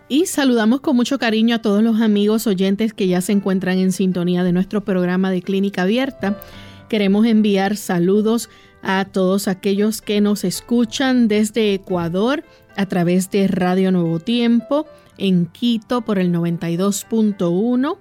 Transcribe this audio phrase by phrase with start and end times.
[0.09, 3.93] Y saludamos con mucho cariño a todos los amigos oyentes que ya se encuentran en
[3.93, 6.41] sintonía de nuestro programa de Clínica Abierta.
[6.89, 8.49] Queremos enviar saludos
[8.83, 12.45] a todos aquellos que nos escuchan desde Ecuador,
[12.77, 14.87] a través de Radio Nuevo Tiempo,
[15.17, 17.97] en Quito por el 92.1.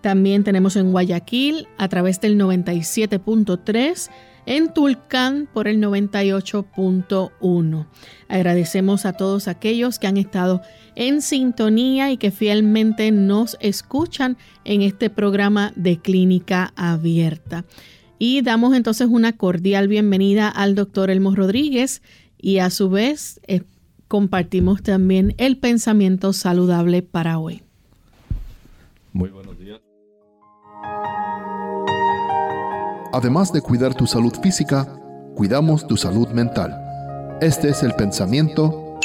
[0.00, 4.10] También tenemos en Guayaquil a través del 97.3,
[4.46, 7.86] en Tulcán por el 98.1.
[8.28, 10.62] Agradecemos a todos aquellos que han estado
[10.94, 17.64] en sintonía y que fielmente nos escuchan en este programa de Clínica Abierta.
[18.24, 22.02] Y damos entonces una cordial bienvenida al doctor Elmo Rodríguez
[22.38, 23.40] y a su vez
[24.06, 27.64] compartimos también el pensamiento saludable para hoy.
[29.12, 29.80] Muy buenos días.
[33.12, 34.86] Además de cuidar tu salud física,
[35.34, 36.78] cuidamos tu salud mental.
[37.40, 39.00] Este es el pensamiento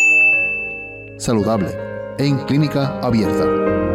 [1.18, 1.72] saludable
[2.20, 3.87] en clínica abierta.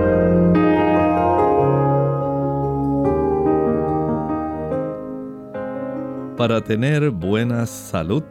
[6.42, 8.24] Para tener buena salud,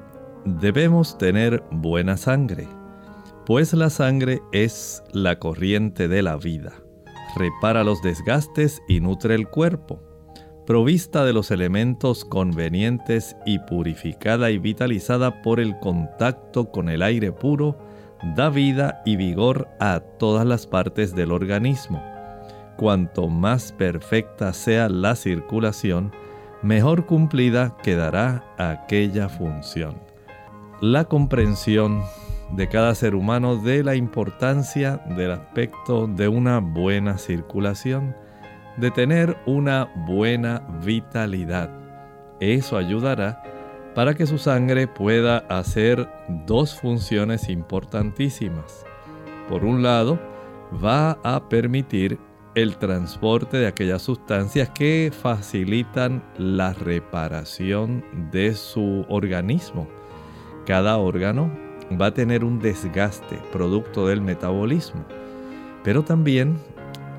[0.44, 2.68] Debemos tener buena sangre,
[3.46, 6.74] pues la sangre es la corriente de la vida.
[7.38, 10.04] Repara los desgastes y nutre el cuerpo.
[10.66, 17.32] Provista de los elementos convenientes y purificada y vitalizada por el contacto con el aire
[17.32, 17.78] puro,
[18.36, 22.04] da vida y vigor a todas las partes del organismo.
[22.76, 26.12] Cuanto más perfecta sea la circulación,
[26.62, 30.12] mejor cumplida quedará aquella función
[30.82, 32.04] la comprensión
[32.54, 38.16] de cada ser humano de la importancia del aspecto de una buena circulación,
[38.78, 41.70] de tener una buena vitalidad.
[42.40, 43.44] Eso ayudará
[43.94, 46.10] para que su sangre pueda hacer
[46.48, 48.84] dos funciones importantísimas.
[49.48, 50.20] Por un lado,
[50.84, 52.18] va a permitir
[52.56, 59.88] el transporte de aquellas sustancias que facilitan la reparación de su organismo
[60.66, 61.52] cada órgano
[62.00, 65.04] va a tener un desgaste producto del metabolismo,
[65.84, 66.58] pero también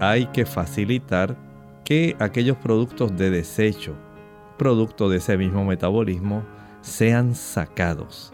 [0.00, 1.36] hay que facilitar
[1.84, 3.94] que aquellos productos de desecho,
[4.56, 6.44] producto de ese mismo metabolismo,
[6.80, 8.32] sean sacados.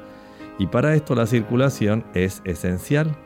[0.59, 3.17] Y para esto la circulación es esencial.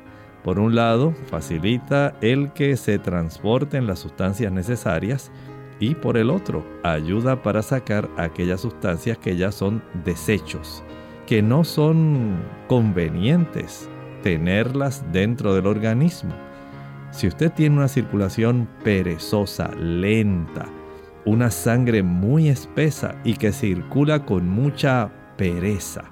[0.44, 5.31] Por un lado, facilita el que se transporten las sustancias necesarias
[5.79, 10.83] y por el otro, ayuda para sacar aquellas sustancias que ya son desechos
[11.27, 13.89] que no son convenientes
[14.23, 16.35] tenerlas dentro del organismo.
[17.11, 20.67] Si usted tiene una circulación perezosa, lenta,
[21.25, 26.05] una sangre muy espesa y que circula con mucha pereza,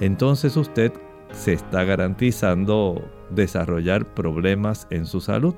[0.00, 0.92] entonces usted
[1.36, 5.54] se está garantizando desarrollar problemas en su salud.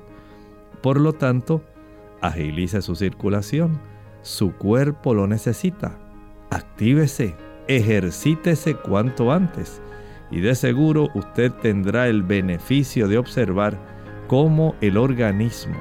[0.81, 1.63] Por lo tanto,
[2.21, 3.79] agilice su circulación.
[4.21, 5.97] Su cuerpo lo necesita.
[6.49, 7.35] Actívese,
[7.67, 9.81] ejercítese cuanto antes.
[10.31, 13.77] Y de seguro usted tendrá el beneficio de observar
[14.27, 15.77] cómo el organismo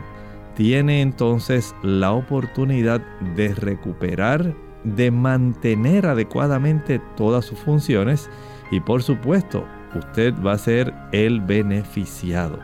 [0.56, 3.02] tiene entonces la oportunidad
[3.36, 4.54] de recuperar,
[4.84, 8.30] de mantener adecuadamente todas sus funciones
[8.70, 12.58] y por supuesto usted va a ser el beneficiado.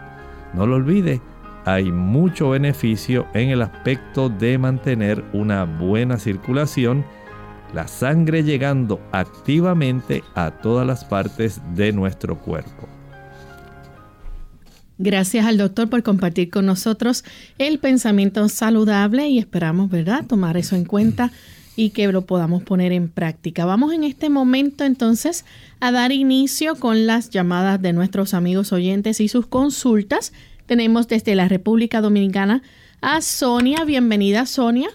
[0.54, 1.20] No lo olvide,
[1.64, 7.04] hay mucho beneficio en el aspecto de mantener una buena circulación,
[7.72, 12.88] la sangre llegando activamente a todas las partes de nuestro cuerpo.
[14.98, 17.24] Gracias al doctor por compartir con nosotros
[17.58, 21.32] el pensamiento saludable y esperamos, ¿verdad?, tomar eso en cuenta
[21.76, 23.64] y que lo podamos poner en práctica.
[23.64, 25.44] Vamos en este momento entonces
[25.80, 30.32] a dar inicio con las llamadas de nuestros amigos oyentes y sus consultas.
[30.66, 32.62] Tenemos desde la República Dominicana
[33.00, 33.84] a Sonia.
[33.86, 34.88] Bienvenida, Sonia.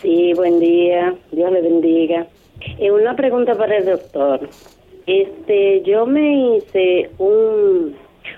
[0.00, 1.14] Sí, buen día.
[1.30, 2.26] Dios le bendiga.
[2.78, 4.48] Eh, una pregunta para el doctor.
[5.06, 7.96] Este, yo me hice un,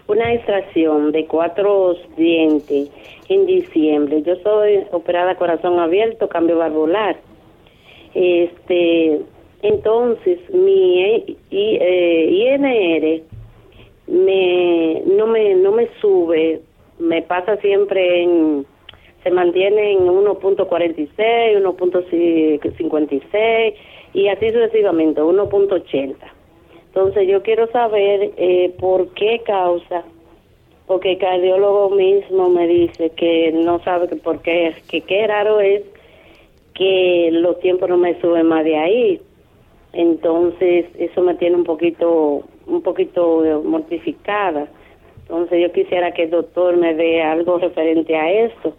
[0.08, 2.90] una extracción de cuatro dientes
[3.28, 4.22] en diciembre.
[4.22, 7.16] Yo soy operada corazón abierto, cambio valvular
[8.14, 9.20] este,
[9.62, 13.22] entonces mi eh, INR
[14.06, 16.60] me no me no me sube,
[16.98, 18.66] me pasa siempre en
[19.24, 23.74] se mantiene en 1.46, 1.56
[24.12, 26.14] y así sucesivamente, 1.80.
[26.88, 30.04] Entonces yo quiero saber eh, por qué causa,
[30.86, 35.82] porque el cardiólogo mismo me dice que no sabe por qué, que qué raro es
[36.74, 39.20] que los tiempos no me suben más de ahí.
[39.92, 44.68] Entonces, eso me tiene un poquito, un poquito mortificada.
[45.22, 48.74] Entonces, yo quisiera que el doctor me dé algo referente a esto,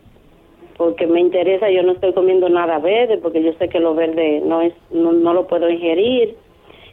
[0.77, 4.41] porque me interesa, yo no estoy comiendo nada verde, porque yo sé que lo verde
[4.45, 6.35] no es, no, no lo puedo ingerir.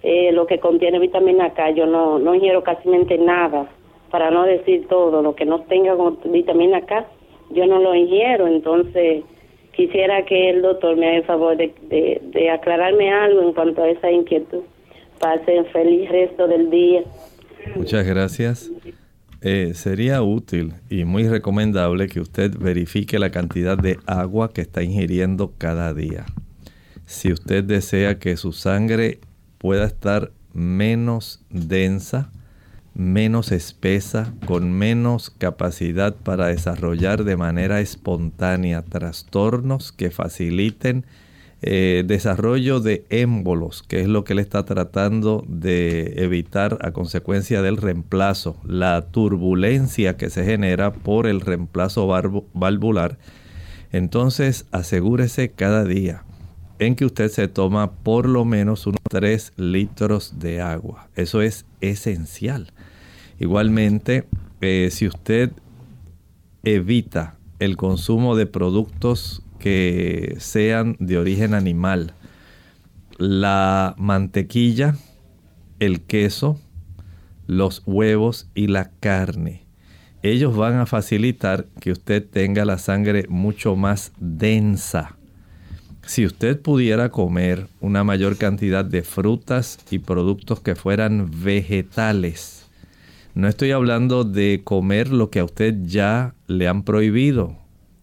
[0.05, 3.69] Eh, lo que contiene vitamina K, yo no, no ingiero casi nada,
[4.11, 7.07] para no decir todo, lo que no tenga vitamina K,
[7.51, 9.23] yo no lo ingiero, entonces
[9.73, 14.11] quisiera que el doctor me haga el favor de, aclararme algo en cuanto a esa
[14.11, 14.63] inquietud.
[15.19, 17.03] Pasen feliz resto del día.
[17.77, 18.71] Muchas gracias.
[19.41, 24.83] Eh, sería útil y muy recomendable que usted verifique la cantidad de agua que está
[24.83, 26.27] ingiriendo cada día.
[27.07, 29.19] Si usted desea que su sangre
[29.59, 32.31] pueda estar menos densa,
[32.95, 41.05] menos espesa, con menos capacidad para desarrollar de manera espontánea trastornos que faciliten
[41.65, 47.63] eh, desarrollo de émbolos, que es lo que él está tratando de evitar a consecuencia
[47.63, 52.09] del reemplazo, la turbulencia que se genera por el reemplazo
[52.53, 53.17] valvular.
[53.93, 56.25] Entonces asegúrese cada día
[56.81, 61.11] en que usted se toma por lo menos unos 3 litros de agua.
[61.15, 62.73] Eso es esencial.
[63.39, 64.25] Igualmente,
[64.63, 65.53] eh, si usted
[66.65, 72.15] evita el consumo de productos que sean de origen animal,
[73.19, 74.97] la mantequilla,
[75.79, 76.59] el queso,
[77.47, 79.67] los huevos y la carne.
[80.23, 85.17] Ellos van a facilitar que usted tenga la sangre mucho más densa.
[86.07, 92.67] Si usted pudiera comer una mayor cantidad de frutas y productos que fueran vegetales,
[93.35, 97.57] no estoy hablando de comer lo que a usted ya le han prohibido,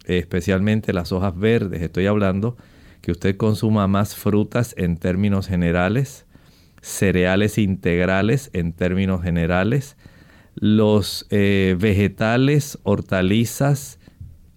[0.06, 1.84] especialmente las hojas verdes.
[1.84, 2.58] Estoy hablando
[3.02, 6.26] que usted consuma más frutas en términos generales,
[6.82, 9.98] cereales integrales en términos generales,
[10.56, 14.00] los eh, vegetales, hortalizas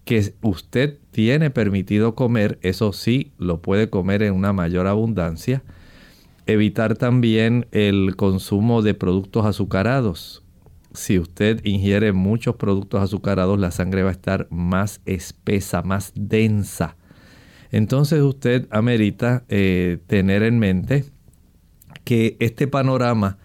[0.05, 5.63] que usted tiene permitido comer, eso sí, lo puede comer en una mayor abundancia.
[6.45, 10.43] Evitar también el consumo de productos azucarados
[10.93, 16.95] si usted ingiere muchos productos azucarados, la sangre va a estar más espesa, más densa.
[17.71, 21.05] Entonces usted amerita eh, tener en mente
[22.03, 23.39] que este panorama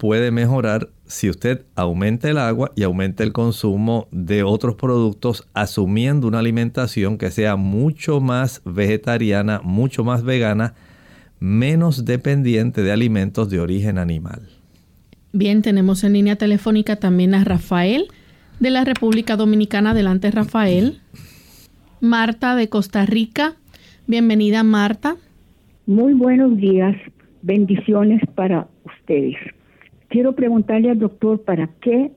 [0.00, 6.26] puede mejorar si usted aumenta el agua y aumenta el consumo de otros productos, asumiendo
[6.26, 10.72] una alimentación que sea mucho más vegetariana, mucho más vegana,
[11.38, 14.48] menos dependiente de alimentos de origen animal.
[15.34, 18.08] Bien, tenemos en línea telefónica también a Rafael.
[18.58, 19.90] de la República Dominicana.
[19.90, 21.00] Adelante, Rafael.
[22.00, 23.54] Marta de Costa Rica.
[24.06, 25.16] Bienvenida, Marta.
[25.86, 26.96] Muy buenos días.
[27.42, 29.36] Bendiciones para ustedes.
[30.10, 32.10] Quiero preguntarle al doctor para qué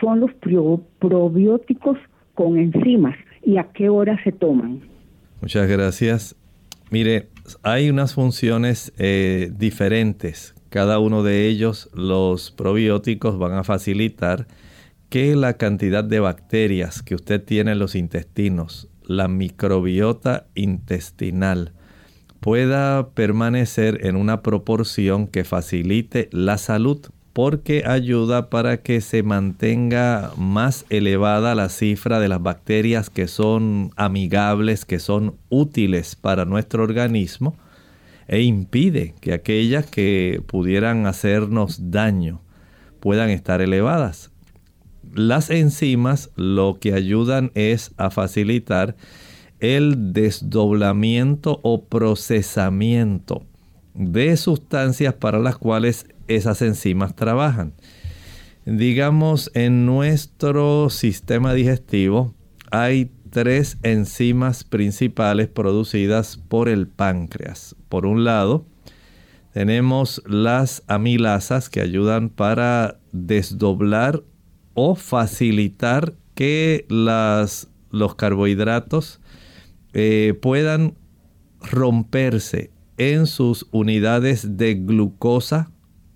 [0.00, 0.30] son los
[1.00, 1.98] probióticos
[2.34, 4.80] con enzimas y a qué hora se toman.
[5.40, 6.36] Muchas gracias.
[6.90, 7.30] Mire,
[7.64, 10.54] hay unas funciones eh, diferentes.
[10.68, 14.46] Cada uno de ellos, los probióticos van a facilitar
[15.08, 21.72] que la cantidad de bacterias que usted tiene en los intestinos, la microbiota intestinal,
[22.38, 27.00] pueda permanecer en una proporción que facilite la salud
[27.32, 33.90] porque ayuda para que se mantenga más elevada la cifra de las bacterias que son
[33.96, 37.56] amigables, que son útiles para nuestro organismo
[38.28, 42.42] e impide que aquellas que pudieran hacernos daño
[43.00, 44.30] puedan estar elevadas.
[45.14, 48.96] Las enzimas lo que ayudan es a facilitar
[49.58, 53.46] el desdoblamiento o procesamiento
[53.94, 57.74] de sustancias para las cuales esas enzimas trabajan.
[58.64, 62.34] Digamos, en nuestro sistema digestivo
[62.70, 67.74] hay tres enzimas principales producidas por el páncreas.
[67.88, 68.66] Por un lado,
[69.52, 74.22] tenemos las amilasas que ayudan para desdoblar
[74.74, 79.20] o facilitar que las, los carbohidratos
[79.92, 80.94] eh, puedan
[81.60, 82.71] romperse
[83.10, 85.70] en sus unidades de glucosa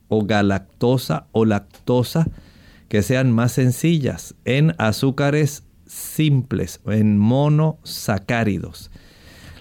[0.09, 2.29] o galactosa o lactosa
[2.89, 8.91] que sean más sencillas en azúcares simples, en monosacáridos.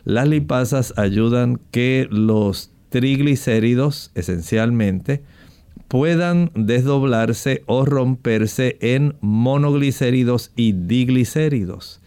[0.04, 5.24] Las lipasas ayudan que los triglicéridos esencialmente
[5.88, 12.02] puedan desdoblarse o romperse en monoglicéridos y diglicéridos.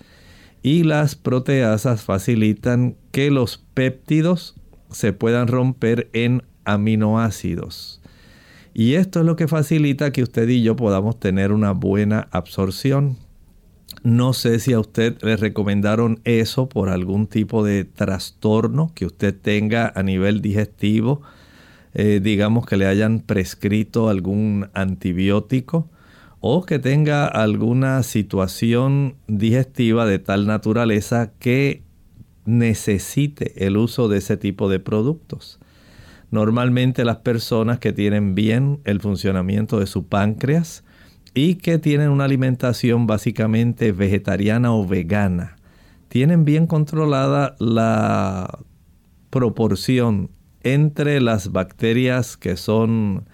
[0.63, 4.55] Y las proteasas facilitan que los péptidos
[4.91, 8.01] se puedan romper en aminoácidos.
[8.75, 13.17] Y esto es lo que facilita que usted y yo podamos tener una buena absorción.
[14.03, 19.35] No sé si a usted le recomendaron eso por algún tipo de trastorno que usted
[19.35, 21.23] tenga a nivel digestivo.
[21.95, 25.89] Eh, digamos que le hayan prescrito algún antibiótico
[26.41, 31.83] o que tenga alguna situación digestiva de tal naturaleza que
[32.49, 35.61] necesite el uso de ese tipo de productos.
[36.31, 40.83] Normalmente las personas que tienen bien el funcionamiento de su páncreas
[41.35, 45.57] y que tienen una alimentación básicamente vegetariana o vegana,
[46.09, 48.59] tienen bien controlada la
[49.29, 50.31] proporción
[50.63, 53.27] entre las bacterias que son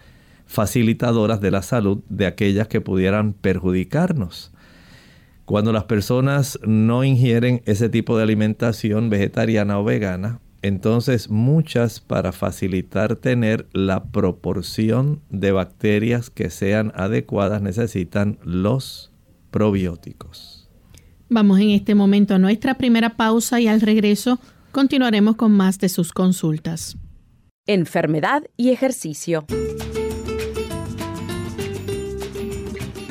[0.46, 4.53] facilitadoras de la salud de aquellas que pudieran perjudicarnos.
[5.44, 12.32] Cuando las personas no ingieren ese tipo de alimentación vegetariana o vegana, entonces muchas para
[12.32, 19.12] facilitar tener la proporción de bacterias que sean adecuadas necesitan los
[19.50, 20.70] probióticos.
[21.28, 24.38] Vamos en este momento a nuestra primera pausa y al regreso
[24.72, 26.96] continuaremos con más de sus consultas.
[27.66, 29.44] Enfermedad y ejercicio.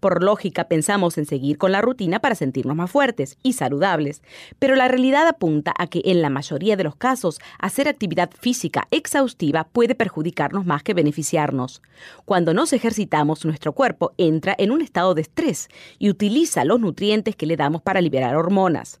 [0.00, 4.22] Por lógica pensamos en seguir con la rutina para sentirnos más fuertes y saludables,
[4.58, 8.86] pero la realidad apunta a que en la mayoría de los casos hacer actividad física
[8.92, 11.82] exhaustiva puede perjudicarnos más que beneficiarnos.
[12.24, 17.34] Cuando nos ejercitamos, nuestro cuerpo entra en un estado de estrés y utiliza los nutrientes
[17.34, 19.00] que le damos para liberar hormonas.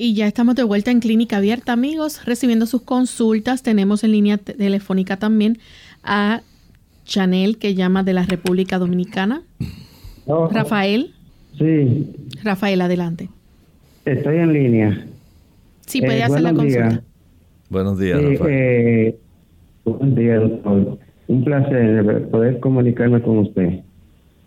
[0.00, 3.64] Y ya estamos de vuelta en Clínica Abierta, amigos, recibiendo sus consultas.
[3.64, 5.58] Tenemos en línea telefónica también
[6.04, 6.42] a
[7.04, 9.42] Chanel, que llama de la República Dominicana.
[10.52, 11.16] Rafael.
[11.58, 12.14] Sí.
[12.44, 13.28] Rafael, adelante.
[14.04, 15.04] Estoy en línea.
[15.84, 17.02] Sí, puede eh, hacer la consulta.
[17.68, 18.52] Buenos días, Rafael.
[18.52, 19.18] Eh,
[19.84, 20.98] buenos días, doctor.
[21.26, 23.80] Un placer poder comunicarme con usted.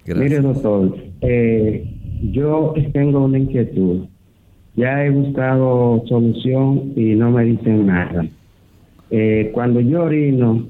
[0.06, 1.94] Mire, doctor, eh,
[2.32, 4.06] yo tengo una inquietud.
[4.76, 8.26] Ya he buscado solución y no me dicen nada.
[9.10, 10.68] Eh, cuando yo orino,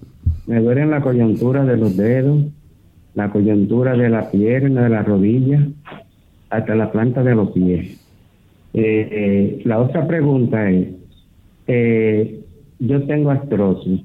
[0.48, 2.46] me duelen la coyuntura de los dedos,
[3.14, 5.68] la coyuntura de la pierna, de la rodilla,
[6.50, 8.00] hasta la planta de los pies.
[8.74, 10.90] Eh, la otra pregunta es,
[12.80, 14.02] yo tengo artrosis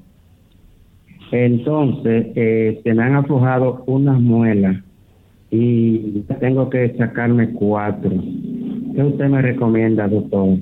[1.31, 4.77] entonces, eh, se me han aflojado unas muelas
[5.51, 8.11] y tengo que sacarme cuatro.
[8.97, 10.57] ¿Qué usted me recomienda, doctor?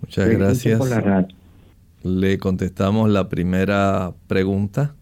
[0.00, 0.80] Muchas gracias.
[2.04, 4.94] Le contestamos la primera pregunta.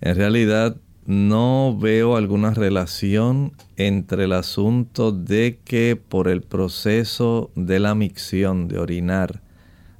[0.00, 7.80] En realidad, no veo alguna relación entre el asunto de que por el proceso de
[7.80, 9.42] la micción, de orinar,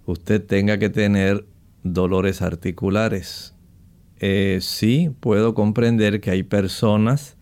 [0.04, 1.44] usted tenga que tener
[1.82, 3.56] dolores articulares
[4.18, 7.36] eh, sí puedo comprender que hay personas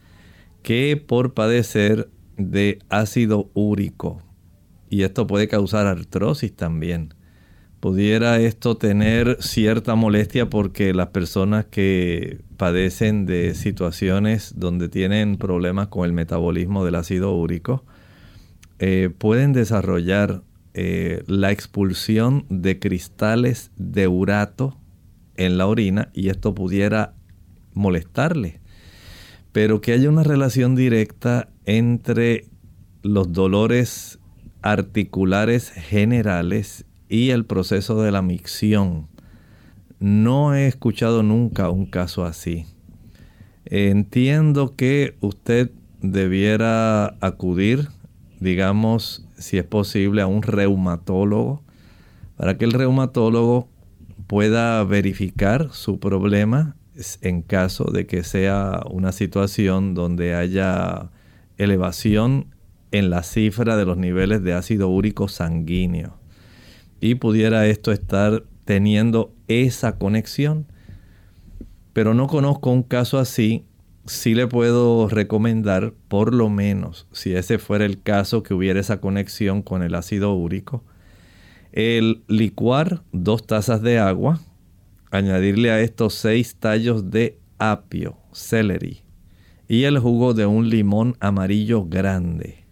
[0.63, 4.21] que por padecer de ácido úrico,
[4.95, 7.15] y esto puede causar artrosis también,
[7.81, 15.89] pudiera esto tener cierta molestia porque las personas que padecen de situaciones donde tienen problemas
[15.89, 17.85] con el metabolismo del ácido úrico,
[18.79, 24.79] eh, pueden desarrollar eh, la expulsión de cristales de urato
[25.35, 27.15] en la orina y esto pudiera
[27.73, 28.61] molestarle.
[29.51, 32.45] Pero que haya una relación directa entre
[33.03, 34.21] los dolores
[34.65, 39.09] articulares generales y el proceso de la micción.
[40.01, 42.65] No he escuchado nunca un caso así.
[43.67, 47.89] Entiendo que usted debiera acudir,
[48.41, 51.63] digamos, si es posible, a un reumatólogo,
[52.37, 53.69] para que el reumatólogo
[54.27, 56.75] pueda verificar su problema
[57.21, 61.11] en caso de que sea una situación donde haya
[61.59, 62.54] elevación
[62.95, 66.17] en la cifra de los niveles de ácido úrico sanguíneo.
[67.01, 70.69] Y pudiera esto estar teniendo esa conexión.
[71.93, 73.65] Pero no conozco un caso así.
[74.07, 79.01] Sí le puedo recomendar, por lo menos, si ese fuera el caso, que hubiera esa
[79.01, 80.85] conexión con el ácido úrico,
[81.73, 84.39] el licuar dos tazas de agua,
[85.11, 89.03] añadirle a estos seis tallos de apio, celery,
[89.67, 92.64] y el jugo de un limón amarillo grande.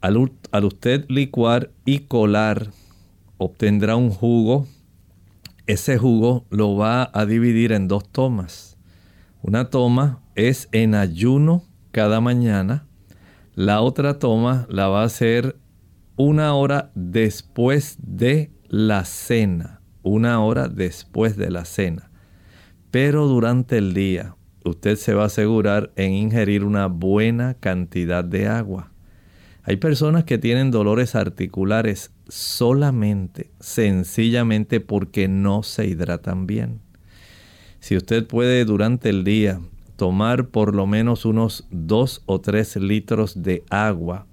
[0.00, 0.16] Al,
[0.64, 2.70] usted licuar y colar,
[3.36, 4.66] obtendrá un jugo.
[5.66, 8.76] Ese jugo lo va a dividir en dos tomas.
[9.42, 12.86] Una toma es en ayuno cada mañana.
[13.54, 15.56] La otra toma la va a hacer
[16.16, 22.10] una hora después de la cena, una hora después de la cena.
[22.92, 28.46] Pero durante el día usted se va a asegurar en ingerir una buena cantidad de
[28.46, 28.87] agua.
[29.68, 36.80] Hay personas que tienen dolores articulares solamente, sencillamente porque no se hidratan bien.
[37.78, 39.60] Si usted puede durante el día
[39.96, 44.26] tomar por lo menos unos 2 o 3 litros de agua,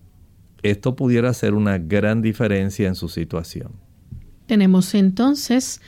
[0.63, 3.73] esto pudiera hacer una gran diferencia en su situación.
[4.45, 5.81] Tenemos entonces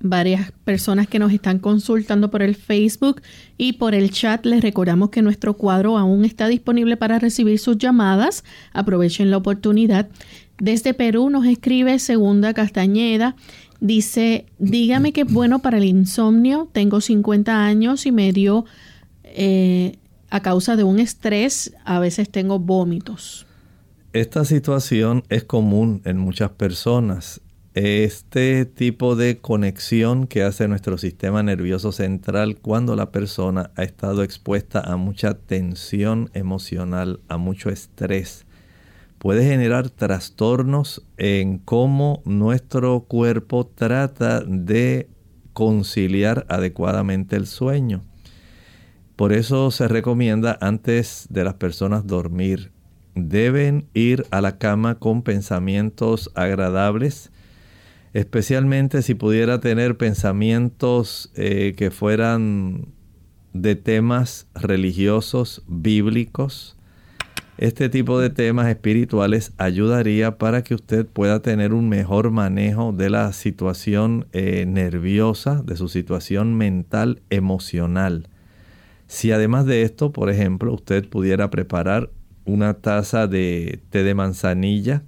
[0.00, 3.22] varias personas que nos están consultando por el Facebook
[3.58, 4.44] y por el chat.
[4.46, 8.44] Les recordamos que nuestro cuadro aún está disponible para recibir sus llamadas.
[8.72, 10.08] Aprovechen la oportunidad.
[10.58, 13.36] Desde Perú nos escribe Segunda Castañeda.
[13.80, 16.68] Dice, dígame que es bueno para el insomnio.
[16.72, 18.64] Tengo 50 años y me dio
[19.24, 19.96] eh,
[20.30, 21.72] a causa de un estrés.
[21.84, 23.46] A veces tengo vómitos.
[24.12, 27.40] Esta situación es común en muchas personas
[27.74, 34.24] este tipo de conexión que hace nuestro sistema nervioso central cuando la persona ha estado
[34.24, 38.44] expuesta a mucha tensión emocional, a mucho estrés,
[39.18, 45.08] puede generar trastornos en cómo nuestro cuerpo trata de
[45.52, 48.02] conciliar adecuadamente el sueño.
[49.14, 52.72] Por eso se recomienda antes de las personas dormir,
[53.14, 57.29] deben ir a la cama con pensamientos agradables,
[58.12, 62.88] especialmente si pudiera tener pensamientos eh, que fueran
[63.52, 66.76] de temas religiosos, bíblicos.
[67.58, 73.10] Este tipo de temas espirituales ayudaría para que usted pueda tener un mejor manejo de
[73.10, 78.28] la situación eh, nerviosa, de su situación mental, emocional.
[79.08, 82.10] Si además de esto, por ejemplo, usted pudiera preparar
[82.46, 85.02] una taza de té de manzanilla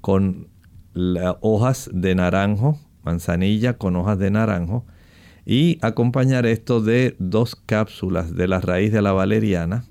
[0.00, 0.48] con
[0.96, 4.86] las hojas de naranjo, manzanilla con hojas de naranjo,
[5.44, 9.84] y acompañar esto de dos cápsulas de la raíz de la valeriana.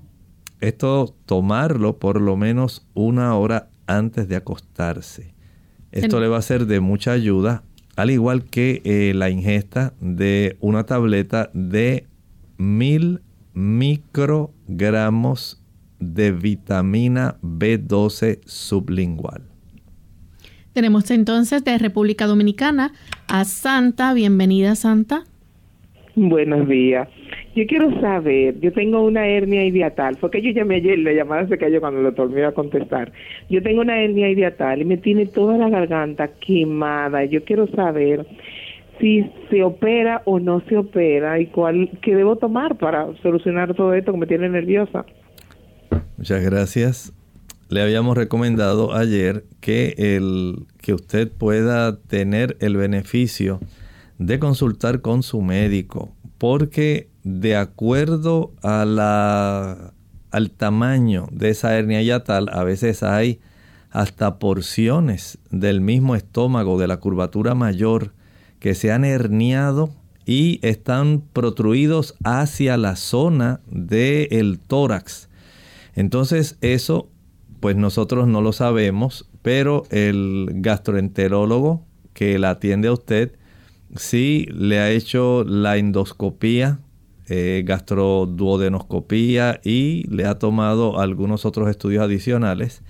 [0.62, 5.36] Esto tomarlo por lo menos una hora antes de acostarse.
[5.92, 7.62] Esto le va a ser de mucha ayuda,
[7.96, 12.08] al igual que eh, la ingesta de una tableta de
[12.58, 13.22] mil
[13.54, 15.62] microgramos
[16.00, 19.55] de vitamina B12 sublingual.
[20.76, 22.92] Tenemos entonces de República Dominicana
[23.30, 24.14] a Santa.
[24.14, 25.24] Bienvenida, Santa.
[26.18, 27.08] Buenos días.
[27.56, 31.58] Yo quiero saber, yo tengo una hernia ideatal, porque yo llamé ayer, la llamada se
[31.58, 33.14] cayó cuando el doctor me iba a contestar.
[33.50, 37.24] Yo tengo una hernia ideatal y me tiene toda la garganta quemada.
[37.24, 38.28] Yo quiero saber
[39.00, 43.94] si se opera o no se opera y cuál qué debo tomar para solucionar todo
[43.94, 45.06] esto que me tiene nerviosa.
[46.18, 47.15] Muchas gracias
[47.70, 53.60] le habíamos recomendado ayer que, el, que usted pueda tener el beneficio
[54.18, 59.94] de consultar con su médico, porque de acuerdo a la,
[60.32, 63.40] al tamaño de esa hernia yatal, a veces hay
[63.90, 68.14] hasta porciones del mismo estómago, de la curvatura mayor,
[68.60, 69.90] que se han herniado
[70.26, 75.30] y están protruidos hacia la zona del tórax.
[75.94, 77.10] Entonces eso
[77.66, 83.32] pues nosotros no lo sabemos, pero el gastroenterólogo que la atiende a usted
[83.96, 86.82] sí le ha hecho la endoscopía,
[87.28, 92.84] eh, gastroduodenoscopía y le ha tomado algunos otros estudios adicionales.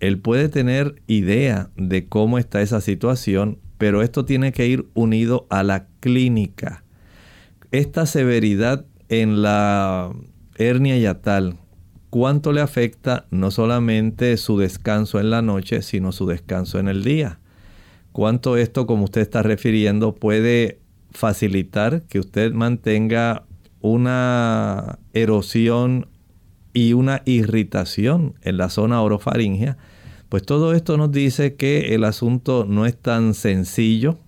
[0.00, 5.46] Él puede tener idea de cómo está esa situación, pero esto tiene que ir unido
[5.48, 6.84] a la clínica.
[7.70, 10.12] Esta severidad en la
[10.58, 11.56] hernia yatal
[12.10, 17.04] cuánto le afecta no solamente su descanso en la noche, sino su descanso en el
[17.04, 17.38] día.
[18.12, 20.80] Cuánto esto, como usted está refiriendo, puede
[21.12, 23.44] facilitar que usted mantenga
[23.80, 26.08] una erosión
[26.72, 29.76] y una irritación en la zona orofaringea.
[30.28, 34.18] Pues todo esto nos dice que el asunto no es tan sencillo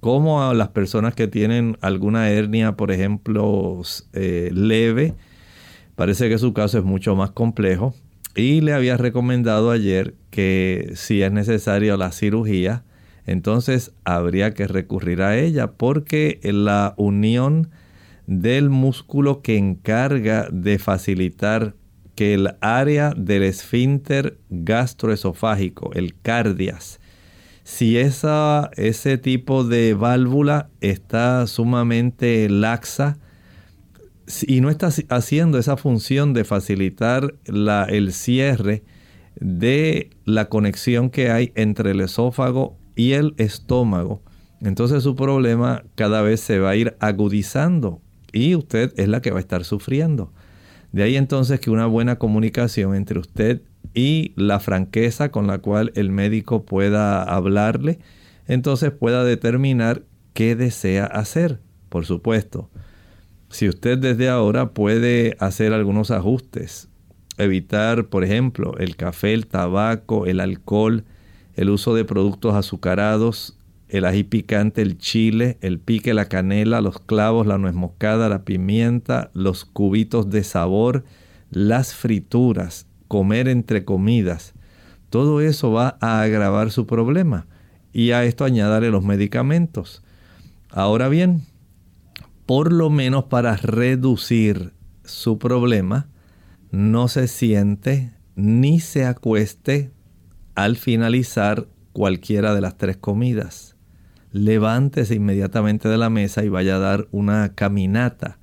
[0.00, 5.14] como a las personas que tienen alguna hernia, por ejemplo, eh, leve,
[5.96, 7.94] Parece que su caso es mucho más complejo.
[8.34, 12.84] Y le había recomendado ayer que si es necesaria la cirugía,
[13.26, 17.70] entonces habría que recurrir a ella porque la unión
[18.26, 21.74] del músculo que encarga de facilitar
[22.14, 27.00] que el área del esfínter gastroesofágico, el cardias,
[27.64, 33.18] si esa, ese tipo de válvula está sumamente laxa,
[34.46, 38.82] y no está haciendo esa función de facilitar la, el cierre
[39.40, 44.22] de la conexión que hay entre el esófago y el estómago,
[44.60, 48.00] entonces su problema cada vez se va a ir agudizando
[48.32, 50.32] y usted es la que va a estar sufriendo.
[50.92, 53.62] De ahí entonces que una buena comunicación entre usted
[53.94, 57.98] y la franqueza con la cual el médico pueda hablarle,
[58.46, 60.02] entonces pueda determinar
[60.34, 61.60] qué desea hacer.
[61.88, 62.70] Por supuesto,
[63.52, 66.88] si usted desde ahora puede hacer algunos ajustes,
[67.36, 71.04] evitar, por ejemplo, el café, el tabaco, el alcohol,
[71.54, 73.58] el uso de productos azucarados,
[73.90, 78.42] el ají picante, el chile, el pique, la canela, los clavos, la nuez moscada, la
[78.44, 81.04] pimienta, los cubitos de sabor,
[81.50, 84.54] las frituras, comer entre comidas.
[85.10, 87.46] Todo eso va a agravar su problema
[87.92, 90.02] y a esto añadirle los medicamentos.
[90.70, 91.42] Ahora bien,
[92.54, 96.10] por lo menos para reducir su problema,
[96.70, 99.90] no se siente ni se acueste
[100.54, 103.74] al finalizar cualquiera de las tres comidas.
[104.32, 108.38] Levántese inmediatamente de la mesa y vaya a dar una caminata.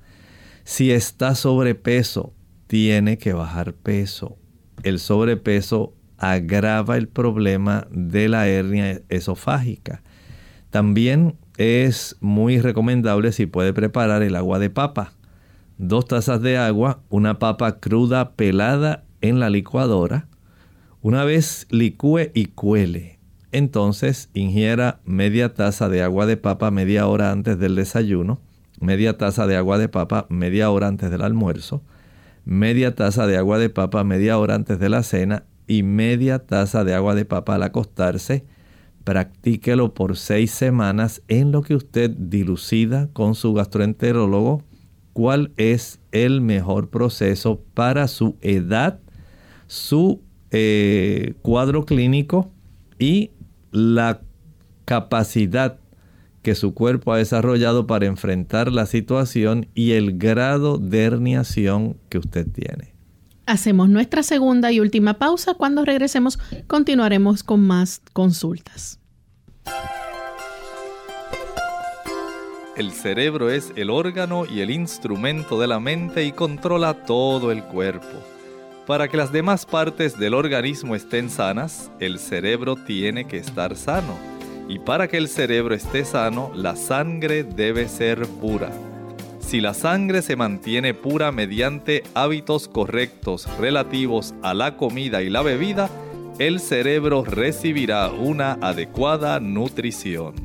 [0.64, 2.34] Si está sobrepeso,
[2.66, 4.38] tiene que bajar peso.
[4.82, 10.02] El sobrepeso agrava el problema de la hernia esofágica.
[10.70, 15.12] También es muy recomendable si puede preparar el agua de papa.
[15.76, 20.26] Dos tazas de agua, una papa cruda pelada en la licuadora.
[21.02, 23.18] Una vez licúe y cuele,
[23.52, 28.40] entonces ingiera media taza de agua de papa media hora antes del desayuno,
[28.80, 31.82] media taza de agua de papa media hora antes del almuerzo,
[32.46, 36.84] media taza de agua de papa media hora antes de la cena y media taza
[36.84, 38.46] de agua de papa al acostarse.
[39.04, 44.62] Practíquelo por seis semanas en lo que usted dilucida con su gastroenterólogo
[45.12, 49.00] cuál es el mejor proceso para su edad,
[49.66, 52.50] su eh, cuadro clínico
[52.98, 53.30] y
[53.70, 54.22] la
[54.84, 55.78] capacidad
[56.42, 62.18] que su cuerpo ha desarrollado para enfrentar la situación y el grado de herniación que
[62.18, 62.94] usted tiene.
[63.46, 65.54] Hacemos nuestra segunda y última pausa.
[65.54, 68.98] Cuando regresemos continuaremos con más consultas.
[72.76, 77.62] El cerebro es el órgano y el instrumento de la mente y controla todo el
[77.64, 78.06] cuerpo.
[78.86, 84.16] Para que las demás partes del organismo estén sanas, el cerebro tiene que estar sano
[84.70, 88.70] y para que el cerebro esté sano, la sangre debe ser pura.
[89.50, 95.42] Si la sangre se mantiene pura mediante hábitos correctos relativos a la comida y la
[95.42, 95.90] bebida,
[96.38, 100.36] el cerebro recibirá una adecuada nutrición.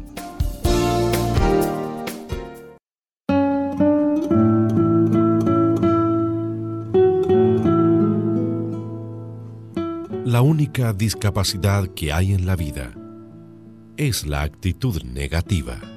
[10.26, 12.92] La única discapacidad que hay en la vida
[13.98, 15.95] es la actitud negativa.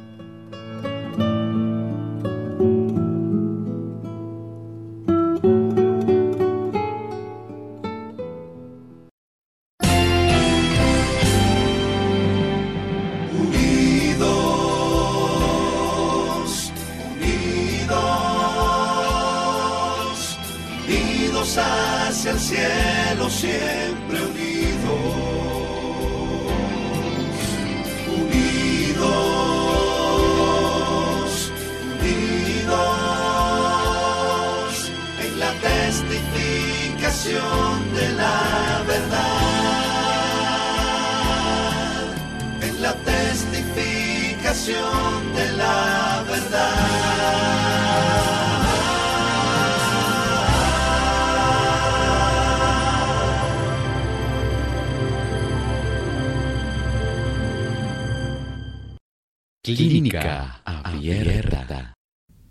[61.74, 61.94] Abierta.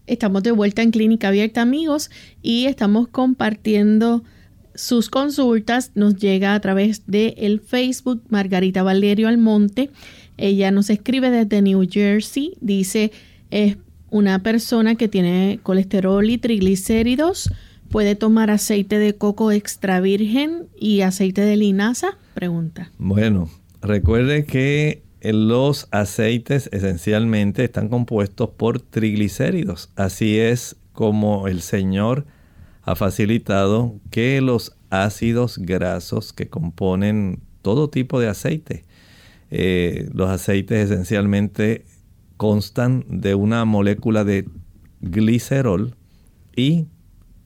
[0.05, 2.09] Estamos de vuelta en Clínica Abierta, amigos,
[2.41, 4.23] y estamos compartiendo
[4.73, 5.91] sus consultas.
[5.95, 9.89] Nos llega a través de el Facebook Margarita Valerio Almonte.
[10.37, 12.53] Ella nos escribe desde New Jersey.
[12.61, 13.11] Dice,
[13.51, 13.77] es
[14.09, 17.49] una persona que tiene colesterol y triglicéridos.
[17.89, 22.17] ¿Puede tomar aceite de coco extra virgen y aceite de linaza?
[22.33, 22.91] Pregunta.
[22.97, 23.49] Bueno,
[23.81, 29.91] recuerde que los aceites esencialmente están compuestos por triglicéridos.
[29.95, 32.25] Así es como el Señor
[32.83, 38.85] ha facilitado que los ácidos grasos que componen todo tipo de aceite,
[39.51, 41.85] eh, los aceites esencialmente
[42.37, 44.47] constan de una molécula de
[45.01, 45.95] glicerol
[46.55, 46.85] y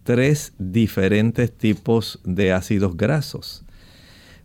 [0.04, 3.64] tres diferentes tipos de ácidos grasos.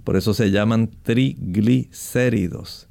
[0.05, 2.88] Por eso se llaman triglicéridos.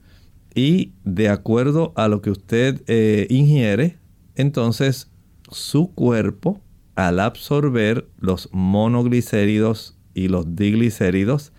[0.55, 3.97] Y de acuerdo a lo que usted eh, ingiere,
[4.35, 5.11] entonces
[5.51, 6.61] su cuerpo,
[6.95, 11.51] al absorber los monoglicéridos y los diglicéridos,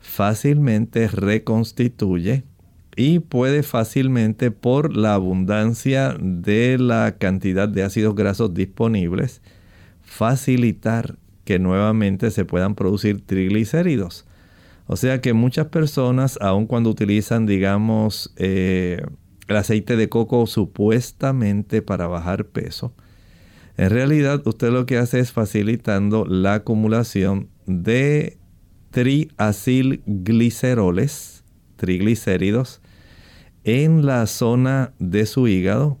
[0.00, 2.42] fácilmente reconstituye
[2.96, 9.40] y puede fácilmente por la abundancia de la cantidad de ácidos grasos disponibles
[10.02, 14.26] facilitar que nuevamente se puedan producir triglicéridos.
[14.92, 19.00] O sea que muchas personas, aun cuando utilizan, digamos, eh,
[19.48, 22.92] el aceite de coco supuestamente para bajar peso,
[23.78, 28.36] en realidad usted lo que hace es facilitando la acumulación de
[28.90, 31.42] triacilgliceroles,
[31.76, 32.82] triglicéridos,
[33.64, 35.96] en la zona de su hígado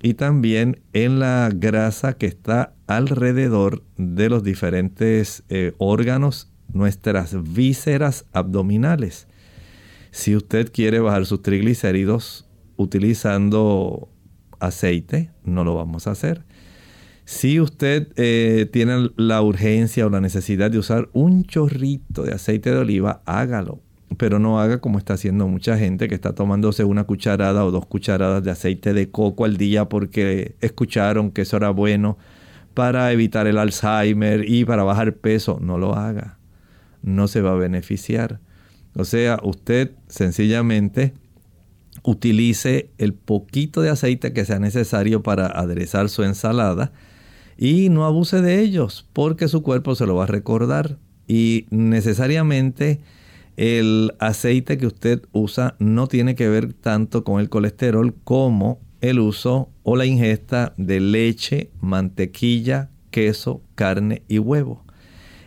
[0.00, 8.26] y también en la grasa que está alrededor de los diferentes eh, órganos, nuestras vísceras
[8.32, 9.26] abdominales.
[10.10, 14.08] Si usted quiere bajar sus triglicéridos utilizando
[14.60, 16.44] aceite, no lo vamos a hacer.
[17.24, 22.70] Si usted eh, tiene la urgencia o la necesidad de usar un chorrito de aceite
[22.70, 23.80] de oliva, hágalo.
[24.16, 27.84] Pero no haga como está haciendo mucha gente que está tomándose una cucharada o dos
[27.86, 32.16] cucharadas de aceite de coco al día porque escucharon que eso era bueno
[32.74, 35.58] para evitar el Alzheimer y para bajar peso.
[35.60, 36.35] No lo haga.
[37.06, 38.40] No se va a beneficiar.
[38.94, 41.14] O sea, usted sencillamente
[42.02, 46.92] utilice el poquito de aceite que sea necesario para aderezar su ensalada
[47.56, 53.00] y no abuse de ellos porque su cuerpo se lo va a recordar y necesariamente
[53.56, 59.18] el aceite que usted usa no tiene que ver tanto con el colesterol como el
[59.18, 64.85] uso o la ingesta de leche, mantequilla, queso, carne y huevo.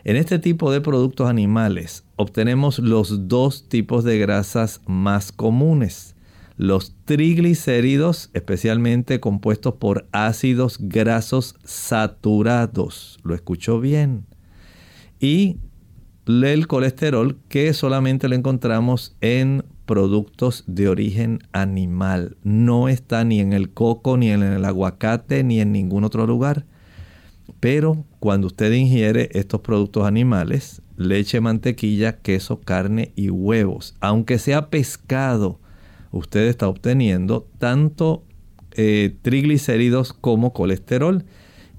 [0.03, 6.15] En este tipo de productos animales obtenemos los dos tipos de grasas más comunes
[6.59, 13.17] los triglicéridos, especialmente compuestos por ácidos grasos saturados.
[13.23, 14.25] Lo escuchó bien.
[15.21, 15.55] Y
[16.27, 22.35] el colesterol que solamente lo encontramos en productos de origen animal.
[22.43, 26.65] No está ni en el coco, ni en el aguacate, ni en ningún otro lugar.
[27.61, 34.69] Pero cuando usted ingiere estos productos animales, leche, mantequilla, queso, carne y huevos, aunque sea
[34.69, 35.59] pescado,
[36.11, 38.23] usted está obteniendo tanto
[38.73, 41.25] eh, triglicéridos como colesterol.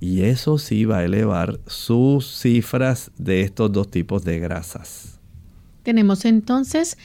[0.02, 5.20] Y eso sí va a elevar sus cifras de estos dos tipos de grasas.
[5.82, 6.96] Tenemos entonces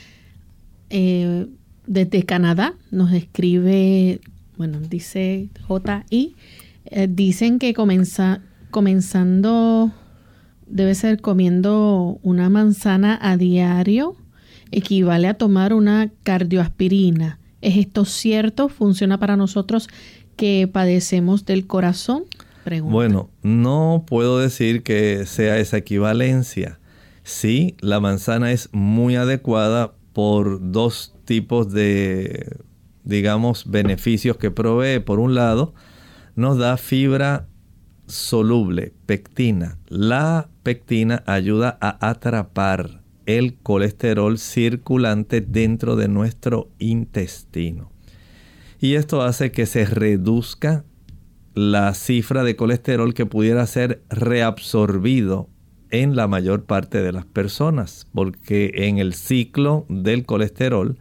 [0.90, 1.48] eh,
[1.88, 4.22] desde Canadá, nos escribe,
[4.58, 6.36] bueno, dice JI,
[6.86, 7.74] eh, dicen que
[8.76, 9.90] comenzando,
[10.68, 14.18] debe ser comiendo una manzana a diario
[14.70, 17.40] equivale a tomar una cardioaspirina.
[17.62, 18.68] ¿Es esto cierto?
[18.68, 19.88] ¿Funciona para nosotros
[20.36, 22.26] que padecemos del corazón?
[22.82, 26.78] Bueno, no puedo decir que sea esa equivalencia.
[27.24, 32.58] Sí, la manzana es muy adecuada por dos tipos de,
[33.06, 35.00] digamos, beneficios que provee.
[35.00, 35.74] Por un lado,
[36.36, 37.48] nos da fibra
[38.08, 39.78] soluble, pectina.
[39.88, 47.92] La pectina ayuda a atrapar el colesterol circulante dentro de nuestro intestino.
[48.80, 50.86] Y esto hace que se reduzca
[51.54, 55.50] la cifra de colesterol que pudiera ser reabsorbido
[55.90, 60.98] en la mayor parte de las personas, porque en el ciclo del colesterol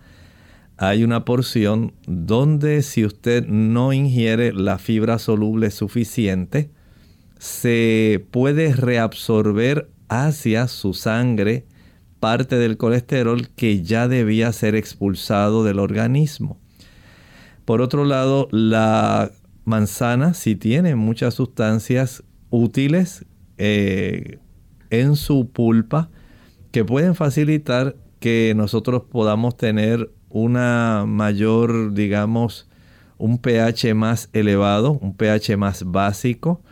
[0.77, 6.71] hay una porción donde si usted no ingiere la fibra soluble suficiente,
[7.45, 11.67] se puede reabsorber hacia su sangre
[12.19, 16.59] parte del colesterol que ya debía ser expulsado del organismo.
[17.67, 19.31] Por otro lado, la
[19.67, 23.27] manzana sí tiene muchas sustancias útiles
[23.59, 24.39] eh,
[24.89, 26.09] en su pulpa
[26.73, 32.71] que pueden facilitar que nosotros podamos tener una mayor, digamos,
[33.19, 36.63] un pH más elevado, un pH más básico.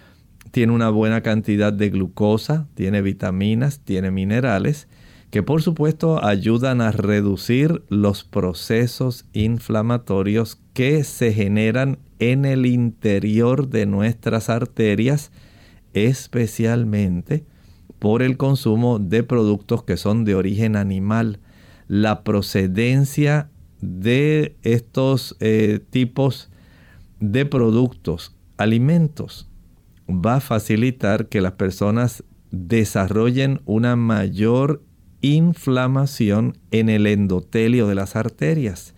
[0.53, 4.87] Tiene una buena cantidad de glucosa, tiene vitaminas, tiene minerales
[5.33, 13.71] que por supuesto ayudan a reducir los procesos inflamatorios que se generan en el interior
[13.71, 15.33] de nuestras arterias,
[15.95, 17.47] especialmente
[17.99, 21.41] por el consumo de productos que son de origen animal.
[21.89, 23.49] La procedencia
[23.81, 26.51] de estos eh, tipos
[27.21, 29.49] de productos, alimentos,
[30.09, 34.83] va a facilitar que las personas desarrollen una mayor
[35.23, 38.95] inflamación en el endotelio de las arterias.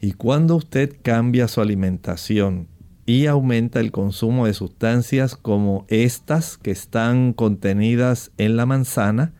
[0.00, 2.68] Y cuando usted cambia su alimentación
[3.06, 9.32] y aumenta el consumo de sustancias como estas que están contenidas en la manzana,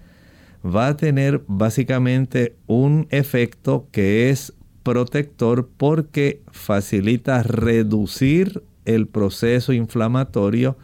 [0.64, 10.76] va a tener básicamente un efecto que es protector porque facilita reducir el proceso inflamatorio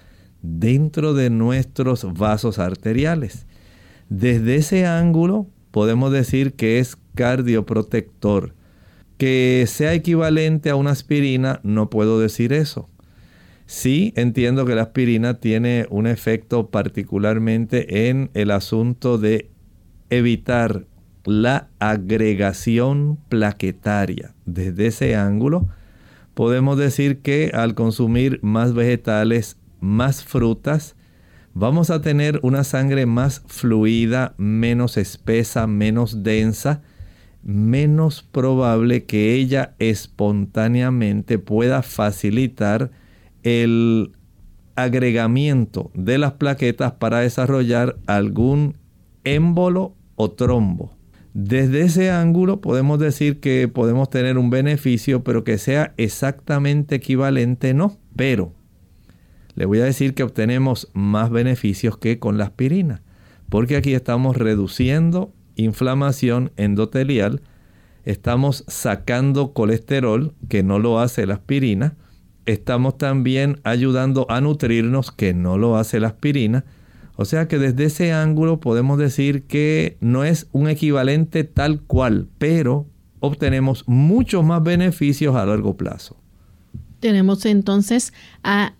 [0.42, 3.46] dentro de nuestros vasos arteriales.
[4.08, 8.54] Desde ese ángulo podemos decir que es cardioprotector.
[9.16, 12.88] Que sea equivalente a una aspirina, no puedo decir eso.
[13.66, 19.50] Sí entiendo que la aspirina tiene un efecto particularmente en el asunto de
[20.08, 20.86] evitar
[21.24, 24.34] la agregación plaquetaria.
[24.46, 25.68] Desde ese ángulo,
[26.38, 30.94] podemos decir que al consumir más vegetales, más frutas,
[31.52, 36.80] vamos a tener una sangre más fluida, menos espesa, menos densa,
[37.42, 42.92] menos probable que ella espontáneamente pueda facilitar
[43.42, 44.12] el
[44.76, 48.76] agregamiento de las plaquetas para desarrollar algún
[49.24, 50.97] émbolo o trombo.
[51.40, 57.74] Desde ese ángulo podemos decir que podemos tener un beneficio, pero que sea exactamente equivalente
[57.74, 57.96] no.
[58.16, 58.52] Pero
[59.54, 63.02] le voy a decir que obtenemos más beneficios que con la aspirina,
[63.50, 67.40] porque aquí estamos reduciendo inflamación endotelial,
[68.04, 71.94] estamos sacando colesterol, que no lo hace la aspirina,
[72.46, 76.64] estamos también ayudando a nutrirnos, que no lo hace la aspirina.
[77.20, 82.28] O sea que desde ese ángulo podemos decir que no es un equivalente tal cual,
[82.38, 82.86] pero
[83.18, 86.16] obtenemos muchos más beneficios a largo plazo.
[87.00, 88.12] Tenemos entonces
[88.44, 88.74] a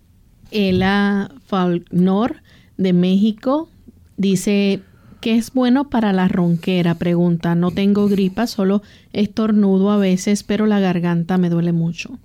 [0.51, 2.37] Ela Faulknor
[2.77, 3.67] de México.
[4.15, 4.83] Dice
[5.19, 6.95] que es bueno para la ronquera.
[6.95, 8.81] Pregunta, no tengo gripa, solo
[9.11, 12.17] estornudo a veces, pero la garganta me duele mucho.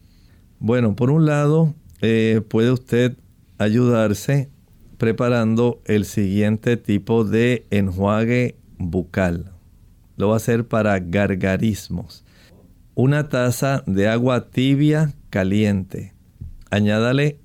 [0.60, 3.16] Bueno, por un lado, eh, puede usted
[3.58, 4.53] ayudarse
[4.98, 9.52] preparando el siguiente tipo de enjuague bucal.
[10.16, 12.24] Lo va a hacer para gargarismos.
[12.94, 16.14] Una taza de agua tibia caliente.
[16.70, 17.40] Añádale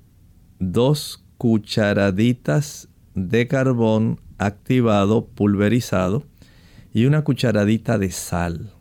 [0.58, 6.24] dos cucharaditas de carbón activado pulverizado
[6.92, 8.72] y una cucharadita de sal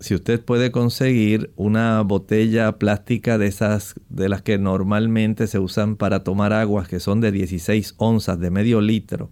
[0.00, 5.96] si usted puede conseguir una botella plástica de esas de las que normalmente se usan
[5.96, 9.30] para tomar aguas, que son de 16 onzas, de medio litro,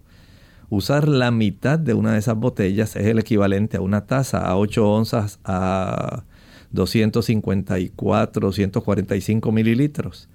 [0.69, 4.57] usar la mitad de una de esas botellas es el equivalente a una taza, a
[4.57, 6.23] 8 onzas, a
[6.71, 10.29] 254, 245 mililitros.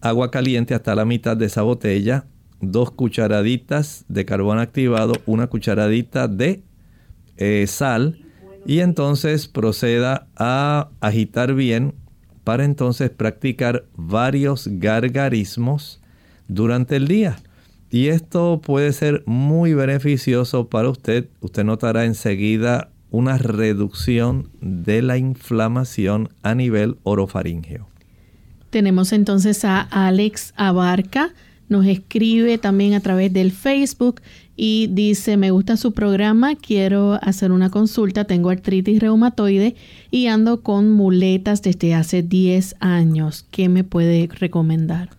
[0.00, 2.26] Agua caliente hasta la mitad de esa botella,
[2.60, 6.62] dos cucharaditas de carbón activado, una cucharadita de
[7.36, 8.24] eh, sal,
[8.66, 11.94] y entonces proceda a agitar bien
[12.44, 16.00] para entonces practicar varios gargarismos
[16.48, 17.36] durante el día.
[17.90, 21.28] Y esto puede ser muy beneficioso para usted.
[21.40, 27.88] Usted notará enseguida una reducción de la inflamación a nivel orofaringeo.
[28.70, 31.32] Tenemos entonces a Alex Abarca.
[31.68, 34.20] Nos escribe también a través del Facebook
[34.60, 39.76] y dice, me gusta su programa, quiero hacer una consulta, tengo artritis reumatoide
[40.10, 43.46] y ando con muletas desde hace 10 años.
[43.52, 45.10] ¿Qué me puede recomendar?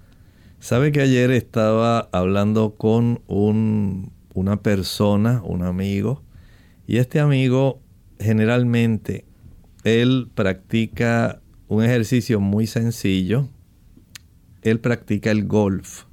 [0.60, 6.22] Sabe que ayer estaba hablando con un, una persona, un amigo,
[6.86, 7.80] y este amigo
[8.20, 9.24] generalmente,
[9.86, 13.48] él practica un ejercicio muy sencillo,
[14.64, 16.04] él practica el golf.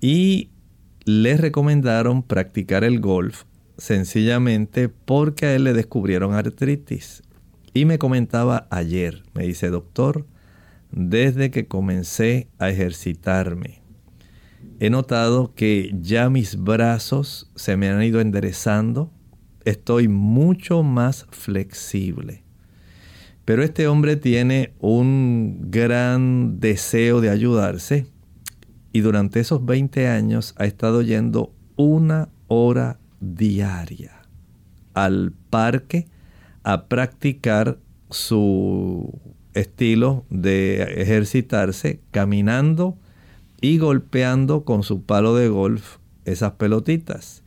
[0.00, 0.48] Y
[1.06, 3.44] le recomendaron practicar el golf
[3.78, 7.22] sencillamente porque a él le descubrieron artritis.
[7.72, 10.26] Y me comentaba ayer, me dice, doctor,
[10.90, 13.82] desde que comencé a ejercitarme,
[14.80, 19.12] he notado que ya mis brazos se me han ido enderezando,
[19.64, 22.42] estoy mucho más flexible.
[23.44, 28.08] Pero este hombre tiene un gran deseo de ayudarse
[28.96, 34.22] y durante esos 20 años ha estado yendo una hora diaria
[34.94, 36.06] al parque
[36.62, 37.78] a practicar
[38.08, 39.20] su
[39.52, 42.96] estilo de ejercitarse caminando
[43.60, 47.42] y golpeando con su palo de golf esas pelotitas.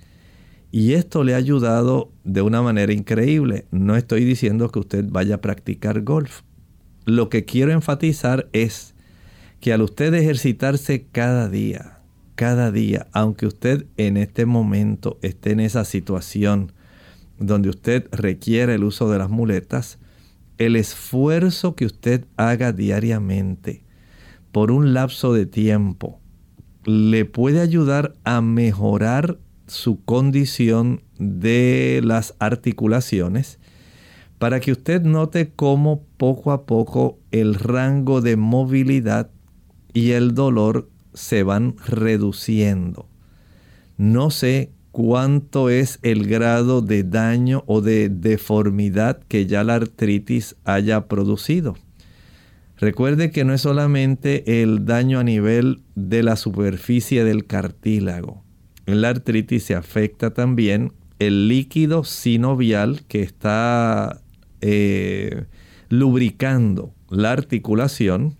[0.71, 3.65] Y esto le ha ayudado de una manera increíble.
[3.71, 6.41] No estoy diciendo que usted vaya a practicar golf.
[7.05, 8.93] Lo que quiero enfatizar es
[9.59, 11.99] que al usted ejercitarse cada día,
[12.35, 16.71] cada día, aunque usted en este momento esté en esa situación
[17.37, 19.99] donde usted requiere el uso de las muletas,
[20.57, 23.83] el esfuerzo que usted haga diariamente
[24.51, 26.19] por un lapso de tiempo
[26.85, 29.37] le puede ayudar a mejorar
[29.67, 33.59] su condición de las articulaciones
[34.37, 39.29] para que usted note cómo poco a poco el rango de movilidad
[39.93, 43.07] y el dolor se van reduciendo.
[43.97, 50.55] No sé cuánto es el grado de daño o de deformidad que ya la artritis
[50.65, 51.75] haya producido.
[52.77, 58.43] Recuerde que no es solamente el daño a nivel de la superficie del cartílago.
[58.85, 64.21] En la artritis se afecta también el líquido sinovial que está
[64.61, 65.43] eh,
[65.89, 68.35] lubricando la articulación.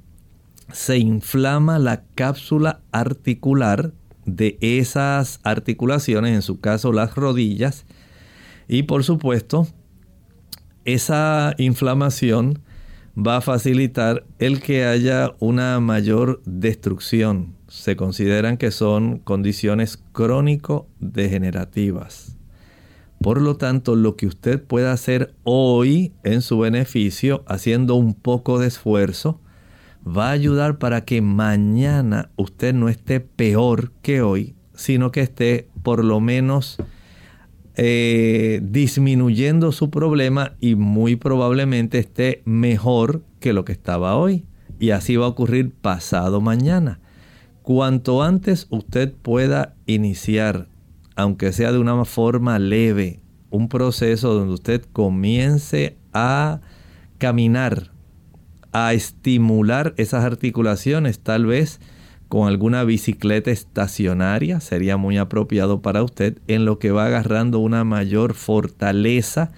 [0.72, 3.92] Se inflama la cápsula articular
[4.26, 7.86] de esas articulaciones, en su caso las rodillas.
[8.68, 9.68] Y por supuesto,
[10.86, 12.62] esa inflamación
[13.18, 17.56] va a facilitar el que haya una mayor destrucción.
[17.68, 22.36] Se consideran que son condiciones crónico-degenerativas.
[23.22, 28.60] Por lo tanto, lo que usted pueda hacer hoy en su beneficio, haciendo un poco
[28.60, 29.42] de esfuerzo,
[30.10, 35.70] va a ayudar para que mañana usted no esté peor que hoy, sino que esté
[35.84, 36.78] por lo menos
[37.76, 44.46] eh, disminuyendo su problema y muy probablemente esté mejor que lo que estaba hoy.
[44.80, 47.00] Y así va a ocurrir pasado mañana.
[47.62, 50.68] Cuanto antes usted pueda iniciar,
[51.16, 56.62] aunque sea de una forma leve, un proceso donde usted comience a
[57.18, 57.92] caminar,
[58.72, 61.80] a estimular esas articulaciones, tal vez
[62.30, 67.84] con alguna bicicleta estacionaria sería muy apropiado para usted en lo que va agarrando una
[67.84, 69.52] mayor fortaleza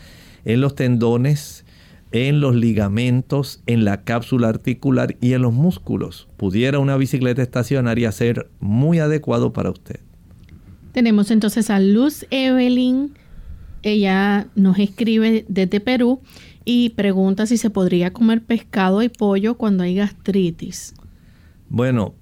[0.46, 1.66] en los tendones,
[2.14, 6.30] en los ligamentos, en la cápsula articular y en los músculos.
[6.38, 10.00] Pudiera una bicicleta estacionaria ser muy adecuado para usted.
[10.94, 13.14] Tenemos entonces a Luz Evelyn.
[13.84, 16.22] Ella nos escribe desde Perú
[16.66, 20.94] y pregunta si se podría comer pescado y pollo cuando hay gastritis.
[21.70, 22.16] Bueno,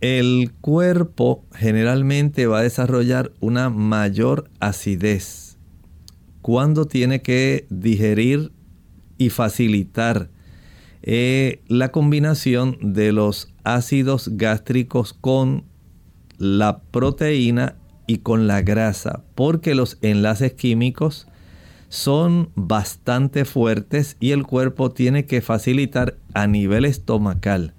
[0.00, 5.56] el cuerpo generalmente va a desarrollar una mayor acidez
[6.42, 8.52] cuando tiene que digerir
[9.18, 10.30] y facilitar
[11.02, 15.64] eh, la combinación de los ácidos gástricos con
[16.38, 17.76] la proteína
[18.06, 21.26] y con la grasa, porque los enlaces químicos
[21.88, 27.74] son bastante fuertes y el cuerpo tiene que facilitar a nivel estomacal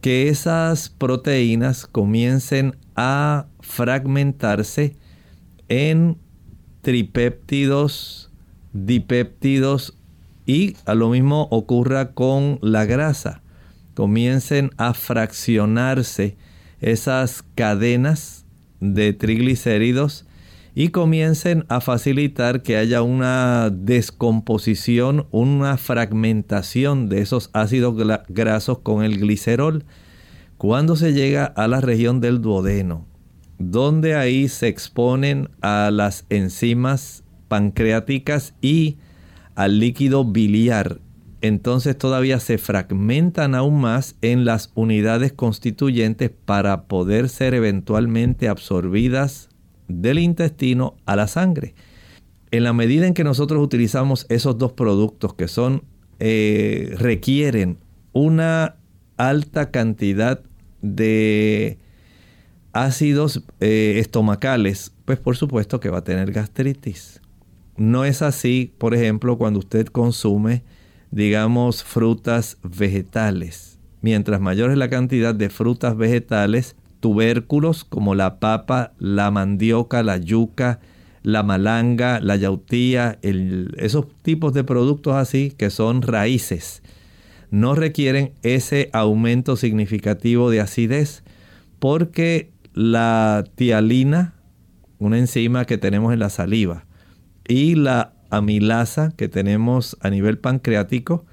[0.00, 4.96] que esas proteínas comiencen a fragmentarse
[5.68, 6.16] en
[6.82, 8.30] tripéptidos,
[8.72, 9.96] dipéptidos
[10.46, 13.42] y a lo mismo ocurra con la grasa.
[13.94, 16.36] Comiencen a fraccionarse
[16.80, 18.46] esas cadenas
[18.80, 20.24] de triglicéridos
[20.78, 27.96] y comiencen a facilitar que haya una descomposición, una fragmentación de esos ácidos
[28.28, 29.86] grasos con el glicerol.
[30.56, 33.08] Cuando se llega a la región del duodeno,
[33.58, 38.98] donde ahí se exponen a las enzimas pancreáticas y
[39.56, 41.00] al líquido biliar,
[41.40, 49.47] entonces todavía se fragmentan aún más en las unidades constituyentes para poder ser eventualmente absorbidas
[49.88, 51.74] del intestino a la sangre.
[52.50, 55.82] En la medida en que nosotros utilizamos esos dos productos que son
[56.18, 57.78] eh, requieren
[58.12, 58.76] una
[59.16, 60.40] alta cantidad
[60.80, 61.78] de
[62.72, 67.20] ácidos eh, estomacales, pues por supuesto que va a tener gastritis.
[67.76, 70.62] No es así, por ejemplo, cuando usted consume,
[71.10, 73.78] digamos, frutas vegetales.
[74.00, 80.18] Mientras mayor es la cantidad de frutas vegetales, tubérculos como la papa, la mandioca, la
[80.18, 80.80] yuca,
[81.22, 86.82] la malanga, la yautía, esos tipos de productos así que son raíces,
[87.50, 91.24] no requieren ese aumento significativo de acidez
[91.78, 94.34] porque la tialina,
[94.98, 96.86] una enzima que tenemos en la saliva,
[97.46, 101.24] y la amilasa que tenemos a nivel pancreático,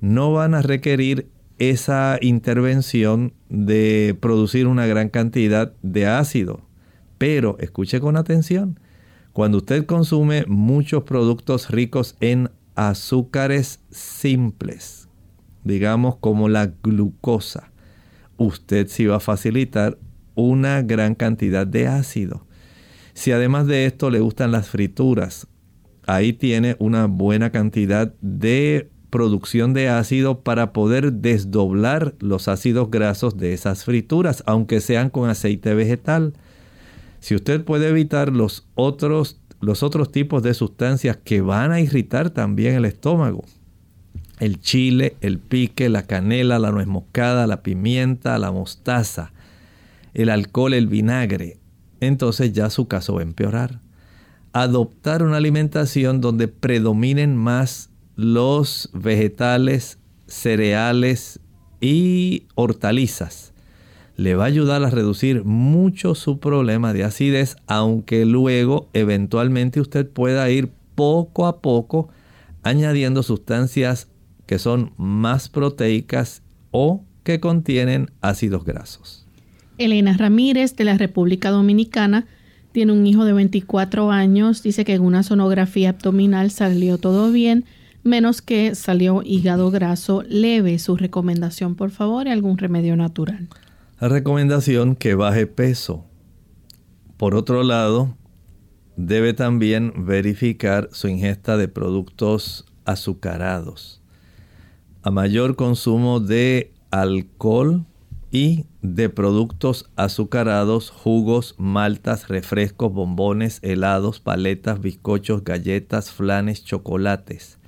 [0.00, 6.62] no van a requerir esa intervención de producir una gran cantidad de ácido.
[7.18, 8.80] Pero escuche con atención,
[9.32, 15.08] cuando usted consume muchos productos ricos en azúcares simples,
[15.62, 17.72] digamos como la glucosa,
[18.36, 19.98] usted sí va a facilitar
[20.34, 22.46] una gran cantidad de ácido.
[23.12, 25.46] Si además de esto le gustan las frituras,
[26.06, 33.36] ahí tiene una buena cantidad de producción de ácido para poder desdoblar los ácidos grasos
[33.36, 36.32] de esas frituras, aunque sean con aceite vegetal.
[37.20, 42.30] Si usted puede evitar los otros, los otros tipos de sustancias que van a irritar
[42.30, 43.44] también el estómago.
[44.40, 49.30] El chile, el pique, la canela, la nuez moscada, la pimienta, la mostaza,
[50.12, 51.58] el alcohol, el vinagre.
[52.00, 53.78] Entonces ya su caso va a empeorar.
[54.52, 61.40] Adoptar una alimentación donde predominen más los vegetales, cereales
[61.80, 63.52] y hortalizas.
[64.16, 70.08] Le va a ayudar a reducir mucho su problema de acidez, aunque luego eventualmente usted
[70.08, 72.08] pueda ir poco a poco
[72.62, 74.08] añadiendo sustancias
[74.46, 79.26] que son más proteicas o que contienen ácidos grasos.
[79.78, 82.26] Elena Ramírez de la República Dominicana
[82.72, 87.64] tiene un hijo de 24 años, dice que en una sonografía abdominal salió todo bien,
[88.04, 90.78] menos que salió hígado graso leve.
[90.78, 93.48] Su recomendación, por favor, y algún remedio natural.
[94.00, 96.04] La recomendación que baje peso.
[97.16, 98.16] Por otro lado,
[98.96, 104.02] debe también verificar su ingesta de productos azucarados.
[105.02, 107.84] A mayor consumo de alcohol
[108.30, 117.58] y de productos azucarados, jugos, maltas, refrescos, bombones, helados, paletas, bizcochos, galletas, flanes, chocolates.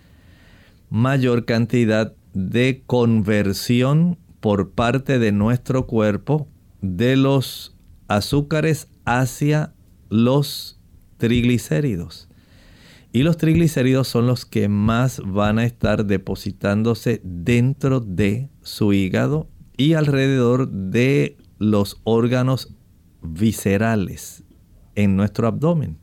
[0.91, 6.49] Mayor cantidad de conversión por parte de nuestro cuerpo
[6.80, 7.76] de los
[8.09, 9.72] azúcares hacia
[10.09, 10.78] los
[11.16, 12.28] triglicéridos.
[13.12, 19.49] Y los triglicéridos son los que más van a estar depositándose dentro de su hígado
[19.76, 22.74] y alrededor de los órganos
[23.22, 24.45] viscerales
[24.95, 25.99] en nuestro abdomen.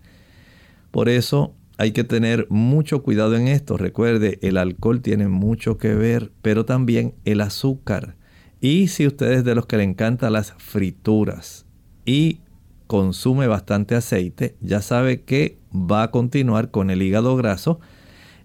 [0.92, 3.76] Por eso hay que tener mucho cuidado en esto.
[3.76, 8.16] Recuerde, el alcohol tiene mucho que ver, pero también el azúcar.
[8.62, 11.66] Y si usted es de los que le encantan las frituras
[12.06, 12.40] y
[12.88, 17.82] consume bastante aceite, ya sabe que va a continuar con el hígado graso.